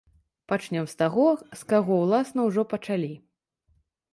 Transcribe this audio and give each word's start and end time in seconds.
Пачнём 0.51 0.87
з 0.93 0.95
таго, 1.01 1.25
з 1.61 1.69
каго, 1.73 1.93
уласна, 2.07 2.47
ужо 2.53 2.61
пачалі. 2.73 3.11